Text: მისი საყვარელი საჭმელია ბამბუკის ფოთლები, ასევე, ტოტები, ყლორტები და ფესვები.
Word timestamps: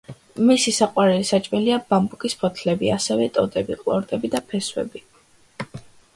მისი 0.51 0.71
საყვარელი 0.77 1.27
საჭმელია 1.31 1.77
ბამბუკის 1.93 2.37
ფოთლები, 2.45 2.91
ასევე, 2.97 3.29
ტოტები, 3.37 3.79
ყლორტები 3.83 4.35
და 4.39 4.43
ფესვები. 4.51 5.05